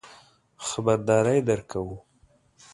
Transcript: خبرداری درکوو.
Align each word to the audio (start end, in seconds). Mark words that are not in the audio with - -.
خبرداری 0.67 1.37
درکوو. 1.49 1.95